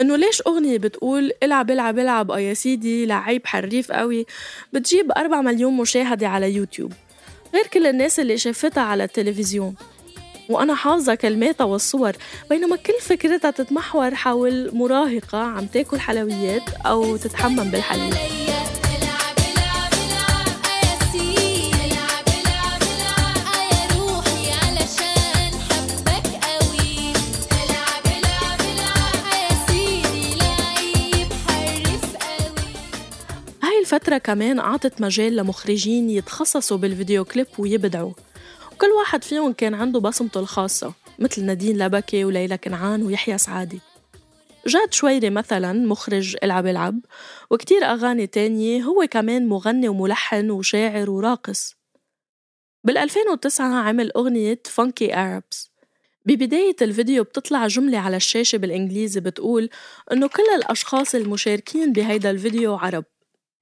إنه 0.00 0.16
ليش 0.16 0.42
أغنية 0.46 0.78
بتقول 0.78 1.32
إلعب 1.42 1.70
إلعب 1.70 1.98
إلعب 1.98 2.30
آه 2.30 2.38
يا 2.38 2.54
سيدي 2.54 3.06
لعيب 3.06 3.46
حريف 3.46 3.92
قوي 3.92 4.26
بتجيب 4.72 5.12
أربع 5.16 5.40
مليون 5.40 5.76
مشاهدة 5.76 6.28
على 6.28 6.54
يوتيوب. 6.54 6.92
غير 7.54 7.66
كل 7.66 7.86
الناس 7.86 8.20
اللي 8.20 8.38
شافتها 8.38 8.82
على 8.82 9.04
التلفزيون. 9.04 9.74
وأنا 10.48 10.74
حافظة 10.74 11.14
كلماتها 11.14 11.64
والصور 11.64 12.12
بينما 12.50 12.76
كل 12.76 12.92
فكرتها 13.00 13.50
تتمحور 13.50 14.14
حول 14.14 14.70
مراهقة 14.76 15.38
عم 15.38 15.66
تاكل 15.66 16.00
حلويات 16.00 16.62
أو 16.86 17.16
تتحمم 17.16 17.70
بالحليب. 17.70 18.14
الفترة 33.84 34.18
كمان 34.18 34.58
أعطت 34.58 35.00
مجال 35.00 35.36
لمخرجين 35.36 36.10
يتخصصوا 36.10 36.76
بالفيديو 36.76 37.24
كليب 37.24 37.46
ويبدعوا. 37.58 38.12
وكل 38.74 38.86
واحد 38.86 39.24
فيهم 39.24 39.52
كان 39.52 39.74
عنده 39.74 40.00
بصمته 40.00 40.40
الخاصة 40.40 40.92
مثل 41.18 41.44
نادين 41.44 41.78
لبكي 41.78 42.24
وليلى 42.24 42.58
كنعان 42.58 43.02
ويحيى 43.02 43.38
سعادي. 43.38 43.80
جاد 44.66 44.92
شويري 44.92 45.30
مثلا 45.30 45.72
مخرج 45.72 46.36
العب 46.42 46.66
العب 46.66 47.00
وكتير 47.50 47.84
أغاني 47.84 48.26
تانية 48.26 48.82
هو 48.82 49.06
كمان 49.10 49.48
مغني 49.48 49.88
وملحن 49.88 50.50
وشاعر 50.50 51.10
وراقص. 51.10 51.74
بال 52.84 52.98
2009 52.98 53.74
عمل 53.74 54.12
أغنية 54.12 54.60
فانكي 54.64 55.14
أرابس 55.14 55.70
ببداية 56.26 56.76
الفيديو 56.82 57.24
بتطلع 57.24 57.66
جملة 57.66 57.98
على 57.98 58.16
الشاشة 58.16 58.58
بالإنجليزي 58.58 59.20
بتقول 59.20 59.70
إنه 60.12 60.28
كل 60.28 60.46
الأشخاص 60.56 61.14
المشاركين 61.14 61.92
بهيدا 61.92 62.30
الفيديو 62.30 62.74
عرب. 62.74 63.04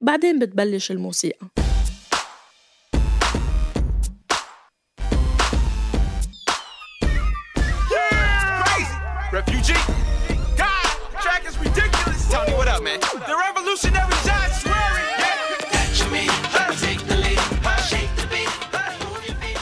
بعدين 0.01 0.39
بتبلش 0.39 0.91
الموسيقى. 0.91 1.72
Refugee. 9.39 9.83
God, 10.63 10.87
track 11.25 11.43
is 11.49 11.57
ridiculous. 11.67 12.21
Tony, 12.33 12.53
what 12.59 12.69
up, 12.75 12.83
man? 12.87 13.01
The 13.31 13.37
revolutionary 13.47 14.17
John 14.27 14.49
Swearing. 14.61 15.09
Yeah. 15.23 15.75
Catch 15.75 15.99
me. 16.15 16.23
Take 16.85 17.03
the 17.11 17.17
lead. 17.25 17.41
Shake 17.91 18.13
the 18.21 18.27
beat. 18.33 18.53
Move 19.05 19.23
your 19.29 19.37
feet. 19.43 19.59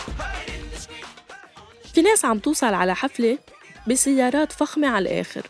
في 1.95 2.03
ناس 2.03 2.25
عم 2.25 2.39
توصل 2.39 2.75
على 2.75 2.95
حفلة 2.95 3.39
بسيارات 3.87 4.53
فخمة 4.53 4.89
على 4.89 5.09
الآخر 5.11 5.43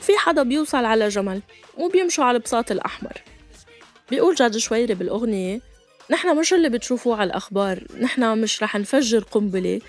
وفي 0.00 0.12
حدا 0.18 0.42
بيوصل 0.42 0.84
على 0.84 1.08
جمل 1.08 1.42
وبيمشوا 1.76 2.24
على 2.24 2.36
البساط 2.36 2.70
الأحمر 2.70 3.12
بيقول 4.10 4.34
جاد 4.34 4.56
شويري 4.56 4.94
بالأغنية 4.94 5.60
نحن 6.10 6.36
مش 6.38 6.52
اللي 6.52 6.68
بتشوفوه 6.68 7.16
على 7.20 7.30
الأخبار 7.30 7.84
نحن 8.00 8.38
مش 8.38 8.62
رح 8.62 8.76
نفجر 8.76 9.20
قنبلة 9.22 9.80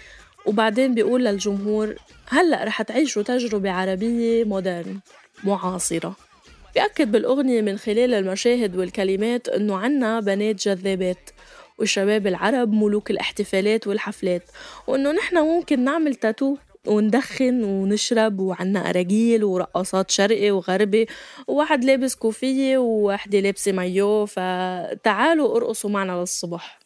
وبعدين 0.48 0.94
بيقول 0.94 1.26
للجمهور 1.26 1.96
هلأ 2.28 2.64
رح 2.64 2.82
تعيشوا 2.82 3.24
تجربة 3.24 3.72
عربية 3.72 4.44
مودرن 4.44 5.00
معاصرة. 5.44 6.16
بيأكد 6.76 7.12
بالأغنية 7.12 7.62
من 7.62 7.78
خلال 7.78 8.14
المشاهد 8.14 8.76
والكلمات 8.76 9.50
إنه 9.50 9.78
عنا 9.78 10.20
بنات 10.20 10.56
جذابات 10.68 11.30
والشباب 11.80 12.28
العرب 12.28 12.74
ملوك 12.74 13.12
الاحتفالات 13.12 13.88
والحفلات 13.88 14.44
وإنه 14.88 15.12
نحن 15.12 15.38
ممكن 15.38 15.84
نعمل 15.84 16.16
تاتو 16.16 16.58
وندخن 16.86 17.64
ونشرب 17.64 18.40
وعنا 18.40 18.90
أراجيل 18.90 19.44
ورقصات 19.44 20.12
شرقي 20.12 20.52
وغربي 20.52 21.08
وواحد 21.48 21.84
لابس 21.84 22.16
كوفية 22.16 22.78
وواحدة 22.78 23.40
لابسة 23.40 23.72
مايو 23.72 24.26
فتعالوا 24.26 25.58
ارقصوا 25.58 25.90
معنا 25.90 26.12
للصبح. 26.12 26.80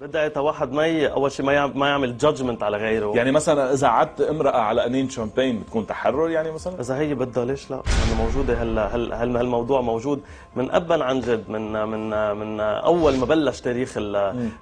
بدأت 0.00 0.38
واحد 0.38 0.72
ما. 0.72 1.06
أول 1.06 1.32
شيء 1.32 1.46
ما 1.46 1.52
يعمل, 1.52 1.76
ما 1.76 1.88
يعمل 1.88 2.16
جادجمنت 2.16 2.62
على 2.62 2.76
غيره. 2.76 3.16
يعني 3.16 3.32
مثلا 3.32 3.72
إذا 3.72 3.86
عدت 3.86 4.20
امرأة 4.20 4.60
على 4.60 4.82
قنين 4.82 5.10
شامبين 5.10 5.60
بتكون 5.60 5.86
تحرر 5.86 6.30
يعني 6.30 6.50
مثلا؟ 6.50 6.80
إذا 6.80 6.98
هي 6.98 7.14
بدها 7.14 7.44
ليش 7.44 7.70
لا؟ 7.70 7.76
لأنه 7.76 8.22
موجودة 8.22 8.54
هلا 8.54 8.86
هل... 8.86 9.12
هل... 9.12 9.36
هالموضوع 9.36 9.80
موجود 9.80 10.22
من 10.56 10.70
ابا 10.70 11.04
عن 11.04 11.20
جد 11.20 11.50
من 11.50 11.72
من 11.72 12.10
من 12.36 12.60
أول 12.60 13.16
ما 13.16 13.26
بلش 13.26 13.60
تاريخ 13.60 13.96
ال... 13.96 14.16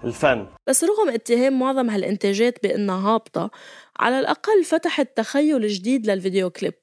الفن. 0.05 0.47
بس 0.67 0.85
رغم 0.85 1.09
اتهام 1.15 1.59
معظم 1.59 1.91
هالإنتاجات 1.91 2.63
بإنها 2.63 3.15
هابطة 3.15 3.51
على 4.01 4.21
الأقل 4.21 4.65
فتحت 4.65 5.09
تخيل 5.17 5.69
جديد 5.69 6.07
للفيديو 6.07 6.51
كليب. 6.51 6.75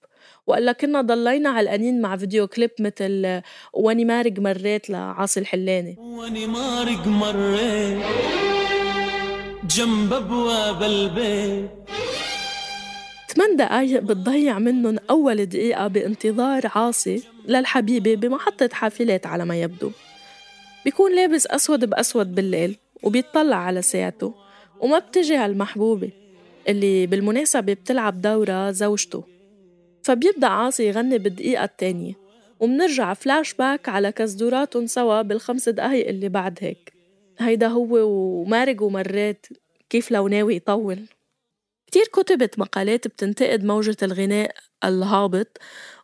وقال 0.47 0.71
كنا 0.71 1.01
ضلينا 1.01 1.49
علقانين 1.49 2.01
مع 2.01 2.17
فيديو 2.17 2.47
كليب 2.47 2.71
مثل 2.79 3.41
واني 3.73 4.05
مارق 4.05 4.39
مريت 4.39 4.89
لعاصي 4.89 5.39
الحلاني. 5.39 5.95
واني 5.99 6.47
مارق 6.47 7.07
مريت 7.07 8.05
جنب 9.75 10.13
أبواب 10.13 10.83
البيت. 10.83 11.69
ثمان 13.27 13.55
دقايق 13.55 14.01
بتضيع 14.01 14.59
منهم 14.59 14.97
أول 15.09 15.45
دقيقة 15.45 15.87
بانتظار 15.87 16.61
عاصي 16.75 17.23
للحبيبة 17.47 18.15
بمحطة 18.15 18.69
حافلات 18.73 19.25
على 19.25 19.45
ما 19.45 19.61
يبدو. 19.61 19.91
بيكون 20.85 21.15
لابس 21.15 21.47
أسود 21.47 21.89
بأسود 21.89 22.35
بالليل 22.35 22.77
وبيطلع 23.03 23.55
على 23.55 23.81
ساعته 23.81 24.33
وما 24.79 24.99
بتجي 24.99 25.35
هالمحبوبة 25.35 26.09
اللي 26.67 27.07
بالمناسبة 27.07 27.73
بتلعب 27.73 28.21
دورة 28.21 28.71
زوجته. 28.71 29.32
فبيبدأ 30.03 30.47
عاصي 30.47 30.87
يغني 30.87 31.17
بالدقيقة 31.17 31.63
التانية. 31.63 32.13
ومنرجع 32.59 33.13
فلاش 33.13 33.53
باك 33.53 33.89
على 33.89 34.11
كزدوراتهم 34.11 34.87
سوا 34.87 35.21
بالخمس 35.21 35.69
دقايق 35.69 36.07
اللي 36.07 36.29
بعد 36.29 36.59
هيك. 36.61 36.93
هيدا 37.39 37.67
هو 37.67 37.97
ومارق 38.41 38.83
ومرات 38.83 39.45
كيف 39.89 40.11
لو 40.11 40.27
ناوي 40.27 40.55
يطول. 40.55 40.99
كتير 41.87 42.03
كتبت 42.13 42.59
مقالات 42.59 43.07
بتنتقد 43.07 43.63
موجة 43.63 43.97
الغناء 44.03 44.55
الهابط 44.83 45.57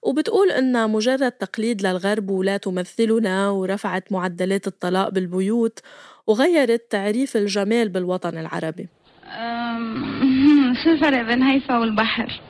وبتقول 0.03 0.51
إنها 0.51 0.88
مجرد 0.88 1.31
تقليد 1.31 1.81
للغرب 1.81 2.29
ولا 2.29 2.57
تمثلنا 2.57 3.49
ورفعت 3.49 4.12
معدلات 4.12 4.67
الطلاق 4.67 5.09
بالبيوت 5.09 5.79
وغيرت 6.27 6.91
تعريف 6.91 7.38
الجمال 7.38 7.89
بالوطن 7.89 8.38
العربي. 8.38 8.88
شو 10.83 10.89
الفرق 10.89 11.21
بين 11.21 11.43
هيفا 11.43 11.77
والبحر؟ 11.77 12.48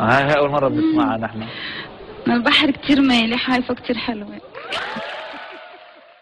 هاي 0.00 0.38
أول 0.38 0.50
مرة 0.50 0.68
بنسمعها 0.68 1.16
نحن. 1.16 1.48
البحر 2.26 2.70
كتير 2.70 3.00
مالح 3.00 3.50
هيفا 3.50 3.74
كتير 3.74 3.96
حلوة. 3.96 4.40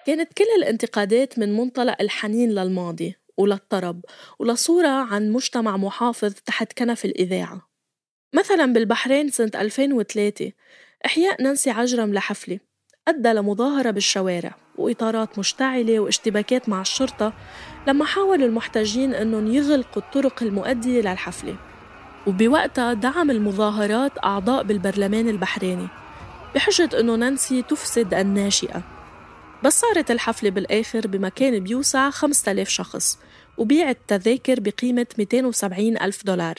كانت 0.07 0.33
كل 0.33 0.45
الانتقادات 0.59 1.39
من 1.39 1.57
منطلق 1.57 1.97
الحنين 2.01 2.51
للماضي 2.51 3.15
وللطرب 3.37 4.01
ولصورة 4.39 4.89
عن 4.89 5.31
مجتمع 5.31 5.77
محافظ 5.77 6.35
تحت 6.47 6.73
كنف 6.79 7.05
الإذاعة. 7.05 7.69
مثلا 8.35 8.73
بالبحرين 8.73 9.29
سنة 9.29 9.51
2003 9.55 10.53
إحياء 11.07 11.43
نانسي 11.43 11.71
عجرم 11.71 12.15
لحفلة 12.15 12.59
أدى 13.09 13.29
لمظاهرة 13.29 13.91
بالشوارع 13.91 14.55
وإطارات 14.79 15.39
مشتعلة 15.39 16.01
واشتباكات 16.01 16.69
مع 16.69 16.81
الشرطة 16.81 17.33
لما 17.89 18.05
حاولوا 18.05 18.47
المحتجين 18.47 19.15
أنهم 19.15 19.47
يغلقوا 19.47 20.03
الطرق 20.03 20.43
المؤدية 20.43 21.01
للحفلة. 21.01 21.57
وبوقتها 22.27 22.93
دعم 22.95 23.31
المظاهرات 23.31 24.13
أعضاء 24.25 24.63
بالبرلمان 24.63 25.29
البحريني 25.29 25.89
بحجة 26.55 27.01
أنه 27.01 27.15
نانسي 27.15 27.63
تفسد 27.63 28.15
الناشئة. 28.15 28.83
بس 29.65 29.81
صارت 29.81 30.11
الحفلة 30.11 30.51
بالآخر 30.51 31.07
بمكان 31.07 31.65
بيوسع 31.65 32.11
5000 32.11 32.69
شخص 32.69 33.19
وبيعت 33.59 33.99
تذاكر 34.09 34.61
بقيمة 34.61 35.07
270 35.19 35.99
ألف 35.99 36.25
دولار. 36.25 36.55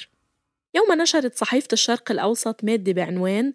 يوم 0.76 1.02
نشرت 1.02 1.36
صحيفة 1.36 1.68
الشرق 1.74 2.12
الأوسط 2.12 2.64
مادة 2.64 2.92
بعنوان 2.92 3.54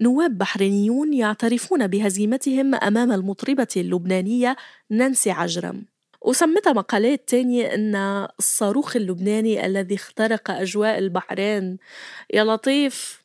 نواب 0.00 0.38
بحرينيون 0.38 1.14
يعترفون 1.14 1.86
بهزيمتهم 1.86 2.74
أمام 2.74 3.12
المطربة 3.12 3.68
اللبنانية 3.76 4.56
نانسي 4.90 5.30
عجرم 5.30 5.84
وسمتها 6.22 6.72
مقالات 6.72 7.28
تانية 7.28 7.74
إنها 7.74 8.32
الصاروخ 8.38 8.96
اللبناني 8.96 9.66
الذي 9.66 9.94
اخترق 9.94 10.50
أجواء 10.50 10.98
البحرين 10.98 11.78
يا 12.34 12.44
لطيف. 12.44 13.24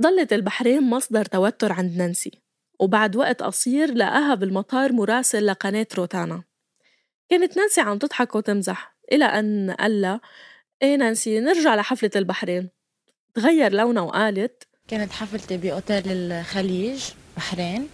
ضلت 0.00 0.32
البحرين 0.32 0.82
مصدر 0.82 1.24
توتر 1.24 1.72
عند 1.72 1.96
نانسي 1.96 2.42
وبعد 2.80 3.16
وقت 3.16 3.42
قصير 3.42 3.94
لقاها 3.94 4.34
بالمطار 4.34 4.92
مراسل 4.92 5.46
لقناة 5.46 5.86
روتانا. 5.96 6.44
كانت 7.28 7.56
نانسي 7.56 7.80
عم 7.80 7.98
تضحك 7.98 8.34
وتمزح 8.34 8.96
إلى 9.12 9.24
أن 9.24 9.70
قال 9.70 10.00
لها 10.00 10.20
إيه 10.82 10.96
نانسي 10.96 11.40
نرجع 11.40 11.74
لحفلة 11.74 12.10
البحرين. 12.16 12.70
تغير 13.34 13.72
لونها 13.72 14.02
وقالت 14.02 14.62
كانت 14.88 15.12
حفلتي 15.12 15.56
بأوتيل 15.56 16.02
الخليج 16.06 17.04
بحرين. 17.36 17.88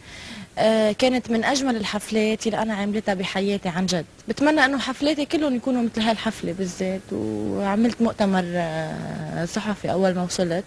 كانت 0.92 1.30
من 1.30 1.44
أجمل 1.44 1.76
الحفلات 1.76 2.46
اللي 2.46 2.62
أنا 2.62 2.74
عملتها 2.74 3.14
بحياتي 3.14 3.68
عن 3.68 3.86
جد. 3.86 4.04
بتمنى 4.28 4.64
أنه 4.64 4.78
حفلاتي 4.78 5.24
كلهم 5.26 5.54
يكونوا 5.56 5.82
مثل 5.82 6.00
هالحفلة 6.00 6.52
بالذات 6.52 7.00
وعملت 7.12 8.02
مؤتمر 8.02 8.44
آه، 8.46 9.44
صحفي 9.44 9.92
أول 9.92 10.14
ما 10.14 10.22
وصلت. 10.22 10.64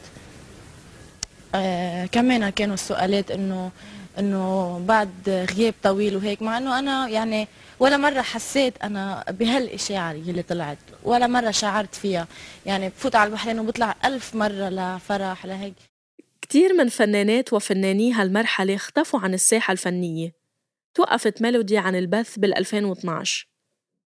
آه، 1.56 2.06
كمان 2.06 2.50
كانوا 2.50 2.74
السؤالات 2.74 3.32
إنه 3.32 3.72
إنه 4.20 4.80
بعد 4.88 5.46
غياب 5.58 5.74
طويل 5.84 6.16
وهيك 6.16 6.42
مع 6.42 6.58
إنه 6.58 6.80
أنا 6.80 7.08
يعني 7.10 7.48
ولا 7.80 7.98
مرة 7.98 8.22
حسيت 8.22 8.74
أنا 8.84 9.24
بهالإشاعة 9.30 10.12
اللي 10.12 10.42
طلعت 10.44 10.78
ولا 11.04 11.28
مرة 11.28 11.52
شعرت 11.52 11.96
فيها. 11.96 12.28
يعني 12.66 12.90
بفوت 12.90 13.16
على 13.16 13.28
البحرين 13.28 13.60
وبطلع 13.60 13.96
ألف 14.06 14.36
مرة 14.36 14.70
لفرح 14.70 15.46
لهيك. 15.46 15.93
كتير 16.54 16.74
من 16.74 16.90
فنانات 16.90 17.54
وفناني 17.54 18.14
هالمرحلة 18.14 18.76
اختفوا 18.76 19.20
عن 19.20 19.34
الساحة 19.34 19.72
الفنية. 19.72 20.36
توقفت 20.94 21.42
ميلودي 21.42 21.78
عن 21.78 21.96
البث 21.96 22.40
بال 22.40 22.58
2012 22.58 23.48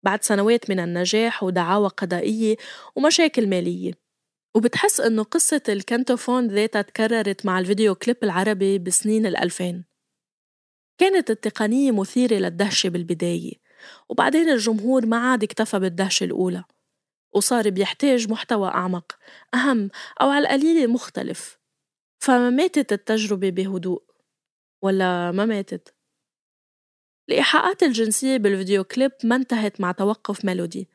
بعد 0.03 0.23
سنوات 0.23 0.69
من 0.69 0.79
النجاح 0.79 1.43
ودعاوى 1.43 1.88
قضائية 1.88 2.55
ومشاكل 2.95 3.47
مالية. 3.47 3.91
وبتحس 4.55 4.99
إنه 4.99 5.23
قصة 5.23 5.62
الكانتوفون 5.69 6.47
ذاتها 6.47 6.81
تكررت 6.81 7.45
مع 7.45 7.60
الفيديو 7.60 7.95
كليب 7.95 8.17
العربي 8.23 8.79
بسنين 8.79 9.25
الألفين. 9.25 9.86
كانت 10.97 11.29
التقنية 11.29 11.91
مثيرة 11.91 12.36
للدهشة 12.36 12.89
بالبداية. 12.89 13.53
وبعدين 14.10 14.49
الجمهور 14.49 15.05
ما 15.05 15.17
عاد 15.17 15.43
اكتفى 15.43 15.79
بالدهشة 15.79 16.23
الأولى. 16.23 16.63
وصار 17.33 17.69
بيحتاج 17.69 18.29
محتوى 18.31 18.67
أعمق 18.67 19.17
أهم 19.53 19.89
أو 20.21 20.29
على 20.29 20.47
القليلة 20.47 20.88
مختلف. 20.88 21.56
فما 22.19 22.49
ماتت 22.49 22.93
التجربة 22.93 23.49
بهدوء 23.49 24.03
ولا 24.82 25.32
ما 25.32 25.45
ماتت؟ 25.45 25.95
الإيحاءات 27.30 27.84
الجنسية 27.84 28.38
بالفيديو 28.38 28.84
كليب 28.84 29.12
ما 29.23 29.36
انتهت 29.36 29.82
مع 29.82 29.91
توقف 29.91 30.45
ميلودي 30.45 30.89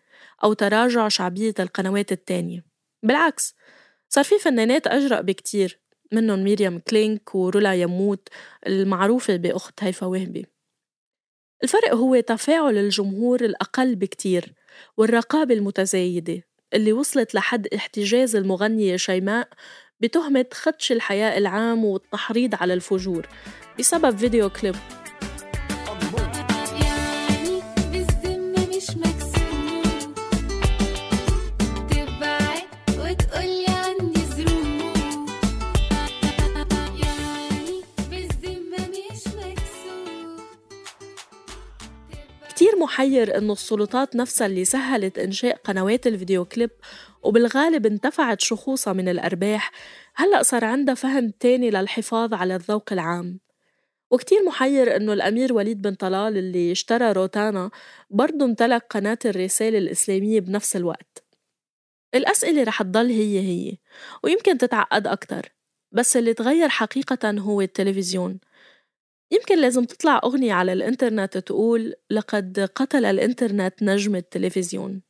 أو 0.45 0.53
تراجع 0.53 1.09
شعبية 1.09 1.55
القنوات 1.59 2.13
التانية. 2.13 2.65
بالعكس 3.03 3.55
صار 4.09 4.25
في 4.25 4.39
فنانات 4.39 4.87
أجرأ 4.87 5.21
بكتير 5.21 5.81
منهم 6.13 6.45
ميريام 6.45 6.79
كلينك 6.79 7.35
ورولا 7.35 7.75
يموت 7.75 8.29
المعروفة 8.67 9.37
بأخت 9.37 9.85
هيفا 9.85 10.07
وهبي. 10.07 10.47
الفرق 11.63 11.95
هو 11.95 12.21
تفاعل 12.21 12.79
الجمهور 12.79 13.45
الأقل 13.45 13.95
بكتير 13.95 14.55
والرقابة 14.97 15.55
المتزايدة 15.55 16.43
اللي 16.75 16.93
وصلت 16.93 17.35
لحد 17.35 17.67
احتجاز 17.67 18.37
المغنية 18.37 18.97
شيماء 18.97 19.49
بتهمة 20.03 20.47
خدش 20.55 20.93
الحياء 20.93 21.39
العام 21.39 21.85
والتحريض 21.85 22.55
على 22.55 22.75
الفجور. 22.75 23.27
بسبب 23.79 24.17
فيديو 24.17 24.51
كليب. 24.51 24.75
محير 42.93 43.39
إنه 43.39 43.53
السلطات 43.53 44.17
نفسها 44.17 44.47
اللي 44.47 44.65
سهلت 44.65 45.19
إنشاء 45.19 45.57
قنوات 45.57 46.07
الفيديو 46.07 46.45
كليب 46.45 46.71
وبالغالب 47.23 47.87
انتفعت 47.87 48.41
شخوصها 48.41 48.93
من 48.93 49.09
الأرباح. 49.09 49.71
هلأ 50.15 50.43
صار 50.43 50.65
عندها 50.65 50.95
فهم 50.95 51.31
تاني 51.31 51.71
للحفاظ 51.71 52.35
على 52.35 52.57
الذوق 52.57 52.93
العام. 52.93 53.41
وكتير 54.11 54.39
محير 54.47 54.97
إنه 54.97 55.13
الأمير 55.13 55.53
وليد 55.53 55.83
بن 55.83 55.95
طلال 55.95 56.39
اللي 56.39 56.73
اشترى 56.73 57.13
روتانا 57.13 57.71
برضه 58.11 58.45
امتلك 58.45 58.87
قناة 58.91 59.19
الرسالة 59.25 59.79
الإسلامية 59.79 60.41
بنفس 60.41 60.77
الوقت. 60.77 61.25
الأسئلة 62.15 62.63
رح 62.63 62.83
تضل 62.83 63.11
هي 63.11 63.41
هي 63.41 63.79
ويمكن 64.25 64.59
تتعقد 64.59 65.07
أكتر 65.07 65.53
بس 65.93 66.17
اللي 66.17 66.35
تغير 66.35 66.69
حقيقة 66.69 67.31
هو 67.31 67.61
التلفزيون. 67.61 68.39
يمكن 69.33 69.59
لازم 69.59 69.85
تطلع 69.85 70.21
أغنية 70.25 70.53
على 70.53 70.73
الإنترنت 70.73 71.39
تقول 71.39 71.95
لقد 72.11 72.71
قتل 72.75 73.05
الإنترنت 73.05 73.75
نجم 73.83 74.17
التلفزيون. 74.17 75.03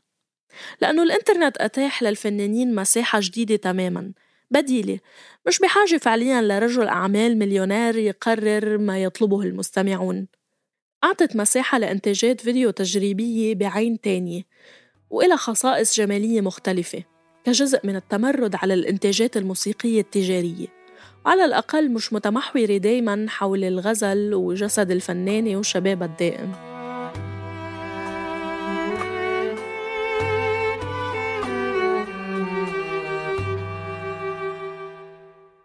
لأنه 0.81 1.03
الإنترنت 1.03 1.57
أتاح 1.57 2.03
للفنانين 2.03 2.75
مساحة 2.75 3.21
جديدة 3.23 3.57
تماماً. 3.57 4.13
بديلة 4.51 4.99
مش 5.47 5.59
بحاجة 5.59 5.97
فعلياً 5.97 6.43
لرجل 6.43 6.89
أعمال 6.89 7.39
مليونير 7.39 7.97
يقرر 7.97 8.79
ما 8.79 9.03
يطلبه 9.03 9.43
المستمعون. 9.43 10.27
أعطت 11.05 11.37
مساحة 11.37 11.79
لإنتاجات 11.79 12.41
فيديو 12.41 12.71
تجريبية 12.71 13.55
بعين 13.55 14.01
تانية 14.01 14.43
وإلها 15.11 15.37
خصائص 15.37 15.97
جمالية 15.97 16.41
مختلفة 16.41 17.05
كجزء 17.45 17.81
من 17.85 17.97
التمرد 17.97 18.55
على 18.55 18.75
الإنتاجات 18.75 19.37
الموسيقية 19.37 20.01
التجارية. 20.01 20.82
وعلى 21.25 21.45
الأقل 21.45 21.91
مش 21.91 22.13
متمحورة 22.13 22.77
دايما 22.77 23.27
حول 23.29 23.65
الغزل 23.65 24.35
وجسد 24.35 24.91
الفنانة 24.91 25.57
وشبابها 25.57 26.07
الدائم. 26.07 26.53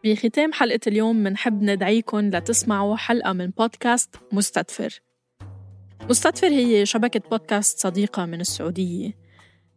بختام 0.03 0.53
حلقة 0.53 0.79
اليوم 0.87 1.15
منحب 1.15 1.61
ندعيكم 1.63 2.19
لتسمعوا 2.19 2.95
حلقة 2.95 3.33
من 3.33 3.49
بودكاست 3.49 4.15
مستدفر. 4.31 5.01
مستدفر 6.09 6.47
هي 6.47 6.85
شبكة 6.85 7.29
بودكاست 7.29 7.79
صديقة 7.79 8.25
من 8.25 8.41
السعودية. 8.41 9.11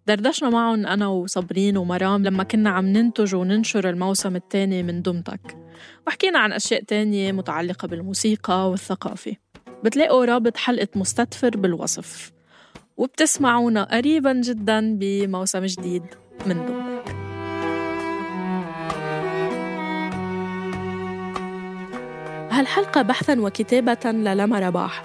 دردشنا 0.07 0.51
معهم 0.51 0.87
أنا 0.87 1.07
وصابرين 1.07 1.77
ومرام 1.77 2.25
لما 2.25 2.43
كنا 2.43 2.71
عم 2.71 2.87
ننتج 2.87 3.35
وننشر 3.35 3.91
الموسم 3.91 4.37
الثاني 4.37 4.83
من 4.83 5.03
دمتك. 5.03 5.70
وحكينا 6.07 6.39
عن 6.39 6.53
أشياء 6.53 6.83
تانية 6.83 7.33
متعلقة 7.33 7.89
بالموسيقى 7.89 8.71
والثقافة. 8.71 9.37
بتلاقوا 9.85 10.25
رابط 10.25 10.57
حلقة 10.57 10.89
مستدفر 10.95 11.51
بالوصف 11.57 12.33
وبتسمعونا 12.97 13.85
قريبا 13.85 14.33
جدا 14.33 14.99
بموسم 14.99 15.65
جديد 15.65 16.03
من 16.47 16.67
دمتك 16.67 17.15
هالحلقة 22.51 23.03
بحثا 23.03 23.41
وكتابة 23.41 23.99
للما 24.05 24.59
رباح 24.59 25.03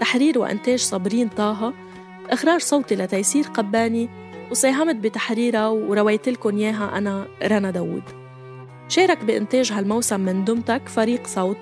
تحرير 0.00 0.38
وإنتاج 0.38 0.78
صابرين 0.78 1.28
طه. 1.28 1.74
إخراج 2.30 2.60
صوتي 2.60 2.96
لتيسير 2.96 3.44
قباني. 3.44 4.08
وساهمت 4.50 4.96
بتحريرها 4.96 5.68
ورويت 5.68 6.28
لكم 6.28 6.56
إياها 6.56 6.98
أنا 6.98 7.26
رنا 7.42 7.70
داوود. 7.70 8.27
شارك 8.88 9.24
بإنتاج 9.24 9.72
هالموسم 9.72 10.20
من 10.20 10.44
دمتك 10.44 10.88
فريق 10.88 11.26
صوت 11.26 11.58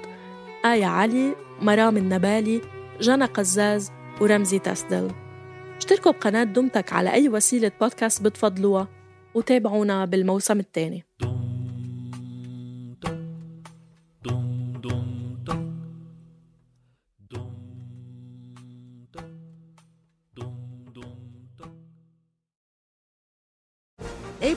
آية 0.64 0.86
علي 0.86 1.34
مرام 1.62 1.96
النبالي 1.96 2.60
جنى 3.00 3.24
قزاز 3.24 3.92
ورمزي 4.20 4.58
تسدل. 4.58 5.10
اشتركوا 5.76 6.12
بقناة 6.12 6.44
دمتك 6.44 6.92
على 6.92 7.12
أي 7.12 7.28
وسيلة 7.28 7.72
بودكاست 7.80 8.22
بتفضلوها 8.22 8.88
وتابعونا 9.34 10.04
بالموسم 10.04 10.60
الثاني. 10.60 11.04